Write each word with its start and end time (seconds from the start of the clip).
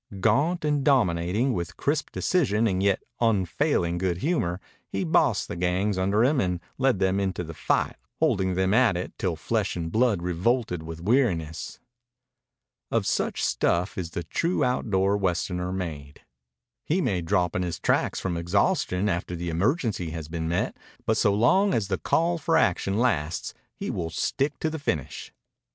Gaunt 0.19 0.65
and 0.65 0.83
dominating, 0.83 1.53
with 1.53 1.77
crisp 1.77 2.09
decision 2.09 2.65
and 2.65 2.81
yet 2.81 3.03
unfailing 3.19 3.99
good 3.99 4.17
humor, 4.17 4.59
he 4.89 5.03
bossed 5.03 5.47
the 5.47 5.55
gangs 5.55 5.95
under 5.95 6.23
him 6.23 6.41
and 6.41 6.59
led 6.79 6.97
them 6.97 7.19
into 7.19 7.43
the 7.43 7.53
fight, 7.53 7.97
holding 8.19 8.55
them 8.55 8.73
at 8.73 8.97
it 8.97 9.13
till 9.19 9.35
flesh 9.35 9.75
and 9.75 9.91
blood 9.91 10.23
revolted 10.23 10.81
with 10.81 11.01
weariness. 11.03 11.79
Of 12.89 13.05
such 13.05 13.43
stuff 13.45 13.95
is 13.95 14.09
the 14.09 14.23
true 14.23 14.63
outdoor 14.63 15.17
Westerner 15.17 15.71
made. 15.71 16.21
He 16.83 16.99
may 16.99 17.21
drop 17.21 17.55
in 17.55 17.61
his 17.61 17.79
tracks 17.79 18.19
from 18.19 18.37
exhaustion 18.37 19.07
after 19.07 19.35
the 19.35 19.49
emergency 19.51 20.09
has 20.09 20.27
been 20.27 20.47
met, 20.49 20.75
but 21.05 21.15
so 21.15 21.31
long 21.31 21.75
as 21.75 21.89
the 21.89 21.99
call 21.99 22.39
for 22.39 22.57
action 22.57 22.97
lasts 22.97 23.53
he 23.75 23.91
will 23.91 24.09
stick 24.09 24.57
to 24.61 24.71
the 24.71 24.79
finish. 24.79 25.31